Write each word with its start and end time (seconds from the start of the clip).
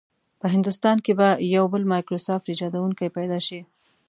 په 0.39 0.47
هندوستان 0.53 0.97
کې 1.05 1.13
به 1.19 1.27
یو 1.55 1.65
بل 1.73 1.83
مایکروسافټ 1.93 2.45
ایجادونکی 2.49 3.09
پیدا 3.17 3.39
شي. 3.47 3.59